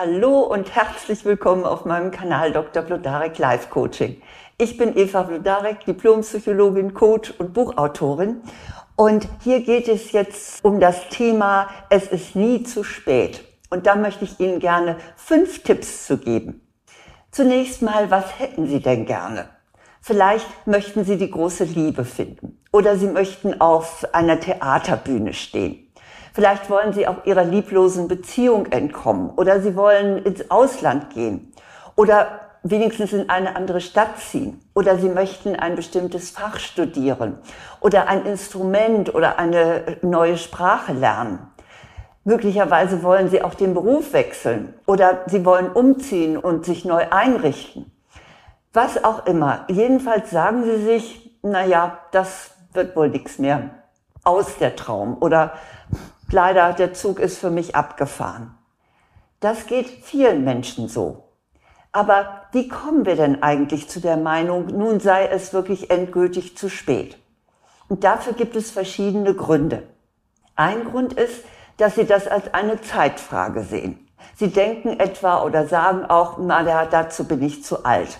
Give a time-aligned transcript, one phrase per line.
[0.00, 2.84] Hallo und herzlich willkommen auf meinem Kanal Dr.
[2.84, 4.22] Blodarek Life Coaching.
[4.56, 8.42] Ich bin Eva Blodarek, Diplompsychologin, Coach und Buchautorin.
[8.94, 13.44] Und hier geht es jetzt um das Thema Es ist nie zu spät.
[13.70, 16.60] Und da möchte ich Ihnen gerne fünf Tipps zu geben.
[17.32, 19.48] Zunächst mal, was hätten Sie denn gerne?
[20.00, 25.87] Vielleicht möchten Sie die große Liebe finden oder Sie möchten auf einer Theaterbühne stehen
[26.38, 31.52] Vielleicht wollen sie auch ihrer lieblosen Beziehung entkommen oder sie wollen ins Ausland gehen
[31.96, 32.28] oder
[32.62, 37.38] wenigstens in eine andere Stadt ziehen oder sie möchten ein bestimmtes Fach studieren
[37.80, 41.40] oder ein Instrument oder eine neue Sprache lernen.
[42.22, 47.90] Möglicherweise wollen sie auch den Beruf wechseln oder sie wollen umziehen und sich neu einrichten.
[48.72, 49.64] Was auch immer.
[49.66, 53.70] Jedenfalls sagen sie sich, na ja, das wird wohl nichts mehr.
[54.22, 55.54] Aus der Traum oder
[56.32, 58.54] leider, der Zug ist für mich abgefahren.
[59.40, 61.24] Das geht vielen Menschen so.
[61.92, 66.68] Aber wie kommen wir denn eigentlich zu der Meinung, nun sei es wirklich endgültig zu
[66.68, 67.18] spät?
[67.88, 69.84] Und dafür gibt es verschiedene Gründe.
[70.54, 71.44] Ein Grund ist,
[71.78, 74.08] dass Sie das als eine Zeitfrage sehen.
[74.34, 78.18] Sie denken etwa oder sagen auch, na, dazu bin ich zu alt.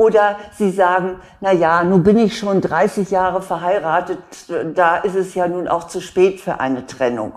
[0.00, 4.18] Oder sie sagen, na ja, nun bin ich schon 30 Jahre verheiratet,
[4.74, 7.34] da ist es ja nun auch zu spät für eine Trennung.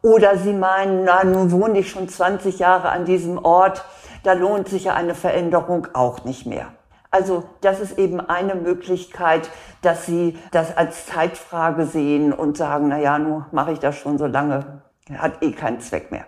[0.00, 3.84] Oder sie meinen, na, nun wohne ich schon 20 Jahre an diesem Ort,
[4.22, 6.66] da lohnt sich ja eine Veränderung auch nicht mehr.
[7.10, 9.50] Also das ist eben eine Möglichkeit,
[9.82, 14.16] dass Sie das als Zeitfrage sehen und sagen, na ja, nun mache ich das schon
[14.16, 14.82] so lange,
[15.18, 16.26] hat eh keinen Zweck mehr.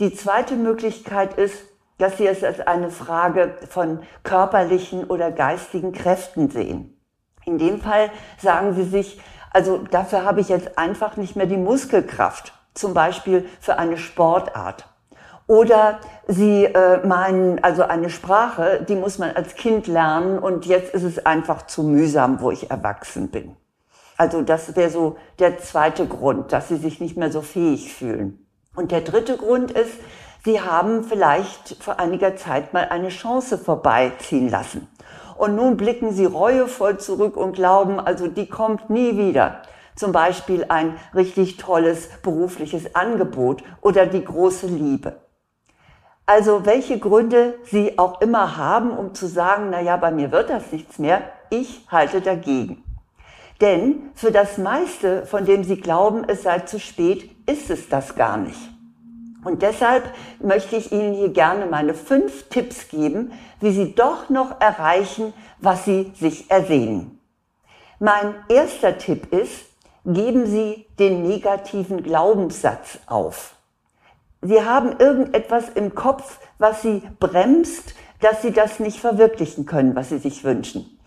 [0.00, 6.50] Die zweite Möglichkeit ist, dass Sie es als eine Frage von körperlichen oder geistigen Kräften
[6.50, 6.98] sehen.
[7.44, 11.56] In dem Fall sagen Sie sich, also dafür habe ich jetzt einfach nicht mehr die
[11.56, 14.86] Muskelkraft zum Beispiel für eine Sportart.
[15.46, 20.94] Oder sie äh, meinen, also eine Sprache, die muss man als Kind lernen und jetzt
[20.94, 23.56] ist es einfach zu mühsam, wo ich erwachsen bin.
[24.16, 28.46] Also das wäre so der zweite Grund, dass sie sich nicht mehr so fähig fühlen.
[28.74, 29.92] Und der dritte Grund ist,
[30.44, 34.88] sie haben vielleicht vor einiger Zeit mal eine Chance vorbeiziehen lassen.
[35.36, 39.62] Und nun blicken sie reuevoll zurück und glauben, also die kommt nie wieder.
[39.96, 45.16] Zum Beispiel ein richtig tolles berufliches Angebot oder die große Liebe.
[46.24, 50.50] Also welche Gründe Sie auch immer haben, um zu sagen, na ja, bei mir wird
[50.50, 52.82] das nichts mehr, ich halte dagegen.
[53.60, 58.14] Denn für das meiste, von dem Sie glauben, es sei zu spät, ist es das
[58.14, 58.71] gar nicht.
[59.44, 60.04] Und deshalb
[60.40, 65.84] möchte ich Ihnen hier gerne meine fünf Tipps geben, wie Sie doch noch erreichen, was
[65.84, 67.18] Sie sich ersehnen.
[67.98, 69.64] Mein erster Tipp ist,
[70.04, 73.54] geben Sie den negativen Glaubenssatz auf.
[74.42, 80.08] Sie haben irgendetwas im Kopf, was Sie bremst, dass Sie das nicht verwirklichen können, was
[80.08, 80.98] Sie sich wünschen.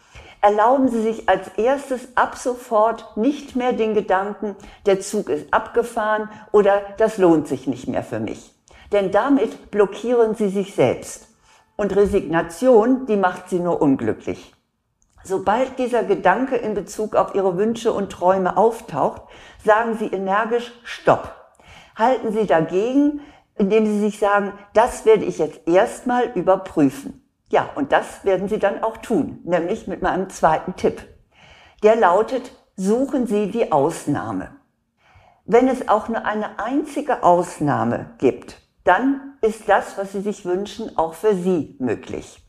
[0.45, 6.29] Erlauben Sie sich als erstes ab sofort nicht mehr den Gedanken, der Zug ist abgefahren
[6.51, 8.53] oder das lohnt sich nicht mehr für mich.
[8.91, 11.29] Denn damit blockieren Sie sich selbst.
[11.75, 14.53] Und Resignation, die macht Sie nur unglücklich.
[15.23, 19.23] Sobald dieser Gedanke in Bezug auf Ihre Wünsche und Träume auftaucht,
[19.65, 21.33] sagen Sie energisch Stopp.
[21.95, 23.21] Halten Sie dagegen,
[23.55, 27.24] indem Sie sich sagen, das werde ich jetzt erstmal überprüfen.
[27.49, 31.03] Ja, und das werden Sie dann auch tun, nämlich mit meinem zweiten Tipp.
[31.83, 34.55] Der lautet, suchen Sie die Ausnahme.
[35.45, 40.97] Wenn es auch nur eine einzige Ausnahme gibt, dann ist das, was Sie sich wünschen,
[40.97, 42.41] auch für Sie möglich.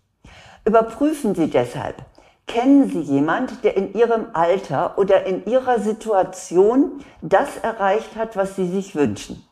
[0.64, 2.02] Überprüfen Sie deshalb,
[2.46, 8.54] Kennen Sie jemand, der in Ihrem Alter oder in Ihrer Situation das erreicht hat, was
[8.54, 9.44] Sie sich wünschen?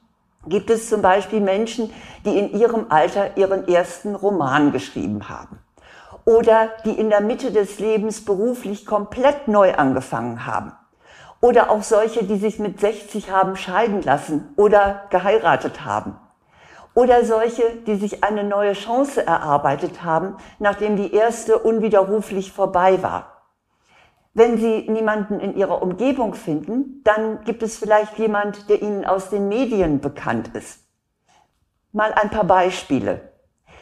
[0.47, 1.91] Gibt es zum Beispiel Menschen,
[2.25, 5.59] die in ihrem Alter ihren ersten Roman geschrieben haben?
[6.27, 10.72] Oder die in der Mitte des Lebens beruflich komplett neu angefangen haben?
[11.41, 16.19] Oder auch solche, die sich mit 60 haben scheiden lassen oder geheiratet haben?
[16.94, 23.34] Oder solche, die sich eine neue Chance erarbeitet haben, nachdem die erste unwiderruflich vorbei war.
[24.36, 29.31] Wenn Sie niemanden in Ihrer Umgebung finden, dann gibt es vielleicht jemand, der Ihnen aus
[29.31, 30.81] den Medien bekannt ist.
[31.92, 33.33] Mal ein paar Beispiele.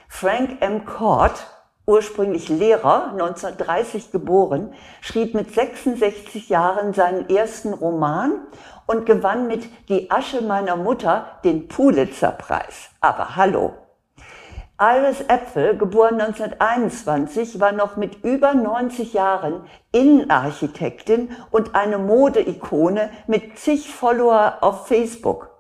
[0.09, 0.85] Frank M.
[0.85, 1.47] Cord,
[1.87, 8.47] ursprünglich Lehrer, 1930 geboren, schrieb mit 66 Jahren seinen ersten Roman
[8.87, 12.91] und gewann mit Die Asche meiner Mutter den Pulitzerpreis.
[13.01, 13.73] Aber hallo.
[14.85, 19.61] Iris Äpfel, geboren 1921, war noch mit über 90 Jahren
[19.93, 25.51] Innenarchitektin und eine Modeikone mit zig Follower auf Facebook.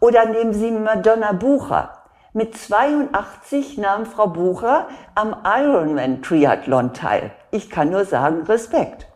[0.00, 1.98] Oder nehmen Sie Madonna Bucher.
[2.32, 7.32] Mit 82 nahm Frau Bucher am Ironman Triathlon teil.
[7.50, 9.06] Ich kann nur sagen, Respekt.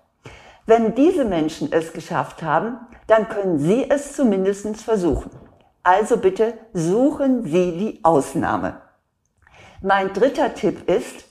[0.66, 2.76] Wenn diese Menschen es geschafft haben,
[3.06, 5.30] dann können Sie es zumindest versuchen.
[5.82, 8.89] Also bitte suchen Sie die Ausnahme.
[9.82, 11.24] Mein dritter Tipp ist,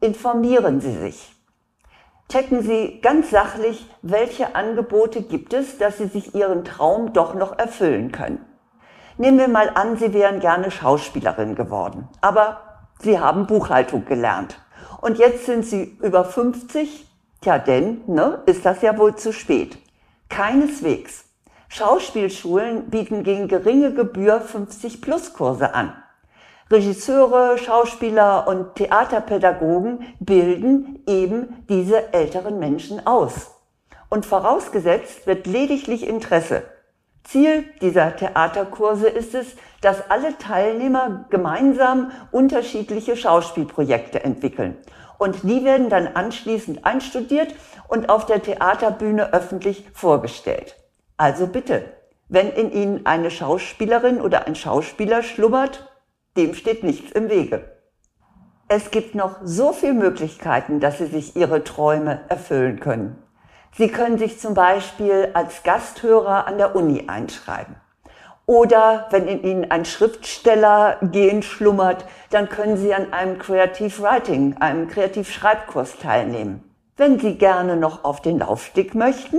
[0.00, 1.34] informieren Sie sich.
[2.30, 7.58] Checken Sie ganz sachlich, welche Angebote gibt es, dass Sie sich Ihren Traum doch noch
[7.58, 8.44] erfüllen können.
[9.16, 12.60] Nehmen wir mal an, Sie wären gerne Schauspielerin geworden, aber
[13.00, 14.58] Sie haben Buchhaltung gelernt.
[15.00, 17.06] Und jetzt sind Sie über 50,
[17.40, 19.78] Tja, denn, ne, ist das ja wohl zu spät.
[20.28, 21.24] Keineswegs.
[21.68, 25.94] Schauspielschulen bieten gegen geringe Gebühr 50-Plus-Kurse an.
[26.70, 33.50] Regisseure, Schauspieler und Theaterpädagogen bilden eben diese älteren Menschen aus.
[34.08, 36.62] Und vorausgesetzt wird lediglich Interesse.
[37.24, 44.76] Ziel dieser Theaterkurse ist es, dass alle Teilnehmer gemeinsam unterschiedliche Schauspielprojekte entwickeln
[45.18, 47.54] und die werden dann anschließend einstudiert
[47.88, 50.76] und auf der Theaterbühne öffentlich vorgestellt.
[51.16, 51.84] Also bitte,
[52.28, 55.88] wenn in Ihnen eine Schauspielerin oder ein Schauspieler schlummert,
[56.36, 57.64] dem steht nichts im Wege.
[58.68, 63.22] Es gibt noch so viele Möglichkeiten, dass Sie sich Ihre Träume erfüllen können.
[63.76, 67.76] Sie können sich zum Beispiel als Gasthörer an der Uni einschreiben.
[68.46, 74.56] Oder wenn in Ihnen ein Schriftsteller gehen schlummert, dann können Sie an einem Creative Writing,
[74.60, 76.62] einem Kreativschreibkurs teilnehmen.
[76.96, 79.38] Wenn Sie gerne noch auf den Laufsteg möchten,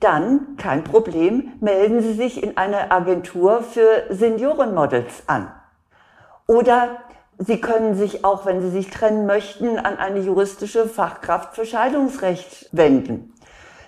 [0.00, 5.50] dann kein Problem, melden Sie sich in einer Agentur für Seniorenmodels an.
[6.46, 6.98] Oder
[7.38, 12.68] Sie können sich auch, wenn Sie sich trennen möchten, an eine juristische Fachkraft für Scheidungsrecht
[12.70, 13.32] wenden.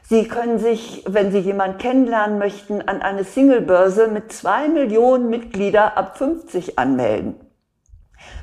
[0.03, 5.97] Sie können sich, wenn Sie jemanden kennenlernen möchten, an eine Singlebörse mit zwei Millionen Mitglieder
[5.97, 7.35] ab 50 anmelden.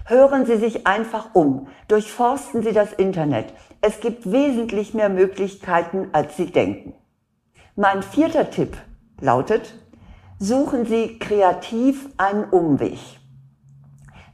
[0.05, 1.67] Hören Sie sich einfach um.
[1.87, 3.53] Durchforsten Sie das Internet.
[3.81, 6.93] Es gibt wesentlich mehr Möglichkeiten, als Sie denken.
[7.75, 8.77] Mein vierter Tipp
[9.19, 9.73] lautet,
[10.39, 12.99] suchen Sie kreativ einen Umweg.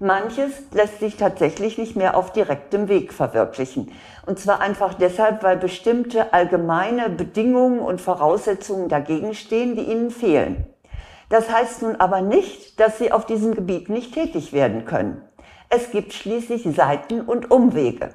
[0.01, 3.92] Manches lässt sich tatsächlich nicht mehr auf direktem Weg verwirklichen.
[4.25, 10.66] Und zwar einfach deshalb, weil bestimmte allgemeine Bedingungen und Voraussetzungen dagegen stehen, die Ihnen fehlen.
[11.28, 15.22] Das heißt nun aber nicht, dass Sie auf diesem Gebiet nicht tätig werden können.
[15.68, 18.12] Es gibt schließlich Seiten und Umwege.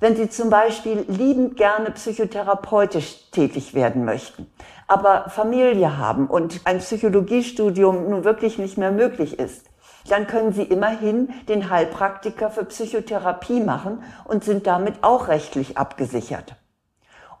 [0.00, 4.52] Wenn Sie zum Beispiel liebend gerne psychotherapeutisch tätig werden möchten,
[4.86, 9.71] aber Familie haben und ein Psychologiestudium nun wirklich nicht mehr möglich ist,
[10.08, 16.56] dann können Sie immerhin den Heilpraktiker für Psychotherapie machen und sind damit auch rechtlich abgesichert.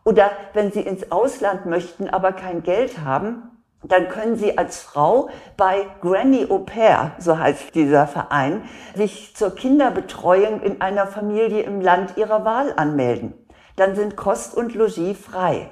[0.04, 3.52] Oder wenn Sie ins Ausland möchten, aber kein Geld haben,
[3.84, 8.62] dann können Sie als Frau bei Granny Au Pair, so heißt dieser Verein,
[8.94, 13.34] sich zur Kinderbetreuung in einer Familie im Land Ihrer Wahl anmelden.
[13.76, 15.70] Dann sind Kost und Logis frei.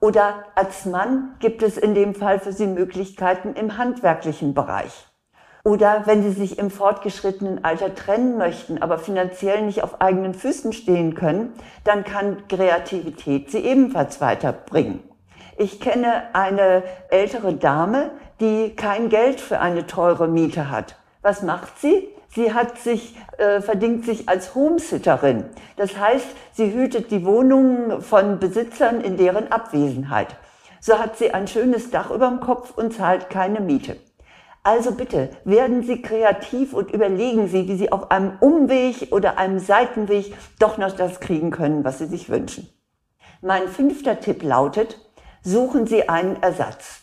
[0.00, 5.11] Oder als Mann gibt es in dem Fall für Sie Möglichkeiten im handwerklichen Bereich.
[5.64, 10.72] Oder wenn Sie sich im fortgeschrittenen Alter trennen möchten, aber finanziell nicht auf eigenen Füßen
[10.72, 11.52] stehen können,
[11.84, 15.04] dann kann Kreativität Sie ebenfalls weiterbringen.
[15.56, 18.10] Ich kenne eine ältere Dame,
[18.40, 20.96] die kein Geld für eine teure Miete hat.
[21.20, 22.08] Was macht sie?
[22.34, 25.44] Sie hat sich, äh, verdingt sich als Homesitterin.
[25.76, 30.34] Das heißt, sie hütet die Wohnungen von Besitzern in deren Abwesenheit.
[30.80, 33.96] So hat sie ein schönes Dach über dem Kopf und zahlt keine Miete.
[34.64, 39.58] Also bitte, werden Sie kreativ und überlegen Sie, wie Sie auf einem Umweg oder einem
[39.58, 42.68] Seitenweg doch noch das kriegen können, was Sie sich wünschen.
[43.40, 45.00] Mein fünfter Tipp lautet,
[45.42, 47.00] suchen Sie einen Ersatz.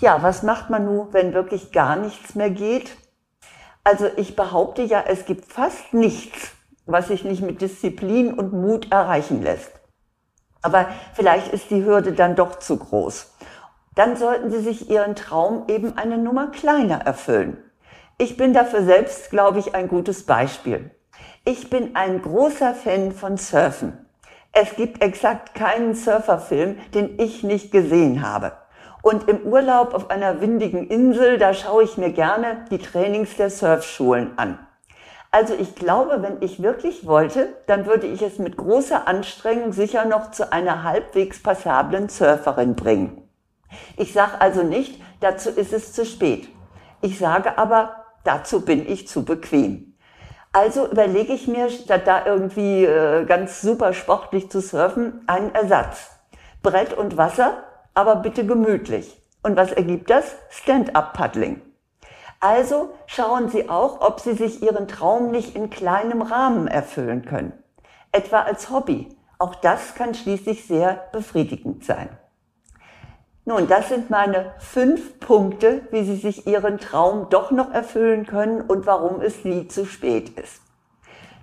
[0.00, 2.96] Ja, was macht man nun, wenn wirklich gar nichts mehr geht?
[3.84, 6.50] Also ich behaupte ja, es gibt fast nichts,
[6.86, 9.70] was sich nicht mit Disziplin und Mut erreichen lässt.
[10.62, 13.32] Aber vielleicht ist die Hürde dann doch zu groß
[13.94, 17.58] dann sollten Sie sich Ihren Traum eben eine Nummer kleiner erfüllen.
[18.18, 20.90] Ich bin dafür selbst, glaube ich, ein gutes Beispiel.
[21.44, 24.06] Ich bin ein großer Fan von Surfen.
[24.52, 28.52] Es gibt exakt keinen Surferfilm, den ich nicht gesehen habe.
[29.02, 33.50] Und im Urlaub auf einer windigen Insel, da schaue ich mir gerne die Trainings der
[33.50, 34.58] Surfschulen an.
[35.32, 40.04] Also ich glaube, wenn ich wirklich wollte, dann würde ich es mit großer Anstrengung sicher
[40.04, 43.21] noch zu einer halbwegs passablen Surferin bringen.
[43.96, 46.48] Ich sage also nicht, dazu ist es zu spät.
[47.00, 49.96] Ich sage aber, dazu bin ich zu bequem.
[50.52, 56.10] Also überlege ich mir, statt da irgendwie äh, ganz super sportlich zu surfen, einen Ersatz.
[56.62, 57.64] Brett und Wasser,
[57.94, 59.20] aber bitte gemütlich.
[59.42, 60.36] Und was ergibt das?
[60.50, 61.62] Stand-up-Paddling.
[62.38, 67.52] Also schauen Sie auch, ob Sie sich Ihren Traum nicht in kleinem Rahmen erfüllen können.
[68.12, 69.08] Etwa als Hobby.
[69.38, 72.10] Auch das kann schließlich sehr befriedigend sein.
[73.44, 78.60] Nun, das sind meine fünf Punkte, wie Sie sich Ihren Traum doch noch erfüllen können
[78.60, 80.62] und warum es nie zu spät ist.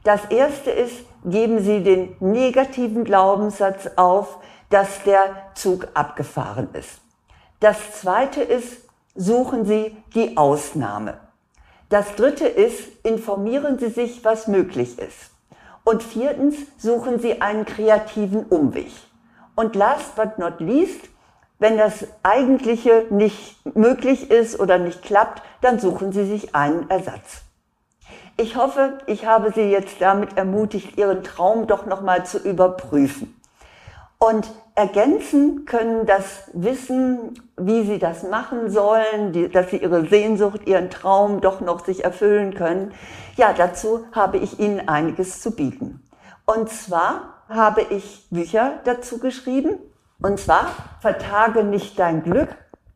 [0.06, 4.38] Das erste ist, geben Sie den negativen Glaubenssatz auf,
[4.70, 7.02] dass der Zug abgefahren ist.
[7.60, 8.78] Das zweite ist,
[9.16, 11.20] suchen Sie die Ausnahme.
[11.90, 15.32] Das dritte ist, informieren Sie sich, was möglich ist.
[15.84, 18.92] Und viertens, suchen Sie einen kreativen Umweg.
[19.56, 21.10] Und last but not least,
[21.60, 27.44] wenn das Eigentliche nicht möglich ist oder nicht klappt, dann suchen Sie sich einen Ersatz.
[28.38, 33.36] Ich hoffe, ich habe Sie jetzt damit ermutigt, Ihren Traum doch nochmal zu überprüfen.
[34.18, 40.66] Und ergänzen können das Wissen, wie Sie das machen sollen, die, dass Sie Ihre Sehnsucht,
[40.66, 42.94] Ihren Traum doch noch sich erfüllen können.
[43.36, 46.02] Ja, dazu habe ich Ihnen einiges zu bieten.
[46.46, 49.80] Und zwar habe ich Bücher dazu geschrieben.
[50.22, 50.68] Und zwar
[51.00, 52.50] Vertage nicht dein Glück,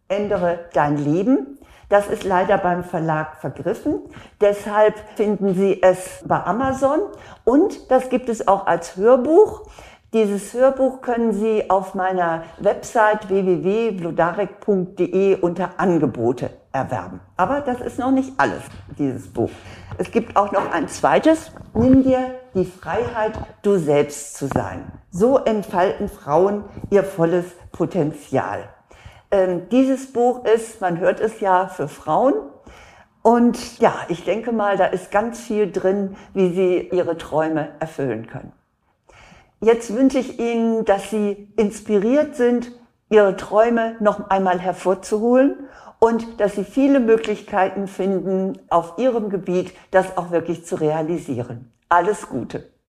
[0.08, 1.58] ändere dein Leben.
[1.89, 4.01] Das ist leider beim Verlag vergriffen.
[4.42, 7.00] Deshalb finden Sie es bei Amazon.
[7.44, 9.70] Und das gibt es auch als Hörbuch.
[10.13, 17.20] Dieses Hörbuch können Sie auf meiner Website www.blodarek.de unter Angebote erwerben.
[17.36, 18.62] Aber das ist noch nicht alles,
[19.00, 19.50] dieses Buch.
[19.98, 21.51] Es gibt auch noch ein zweites.
[21.74, 24.91] Nimm dir die Freiheit, du selbst zu sein.
[25.10, 28.70] So entfalten Frauen ihr volles Potenzial.
[29.32, 32.36] Ähm, dieses Buch ist, man hört es ja, für Frauen.
[33.24, 38.27] Und ja, ich denke mal, da ist ganz viel drin, wie sie ihre Träume erfüllen
[38.27, 38.53] können.
[39.63, 42.74] Jetzt wünsche ich Ihnen, dass Sie inspiriert sind,
[43.10, 45.55] Ihre Träume noch einmal hervorzuholen
[46.00, 51.72] und dass Sie viele Möglichkeiten finden, auf Ihrem Gebiet das auch wirklich zu realisieren.
[51.88, 52.73] Alles Gute.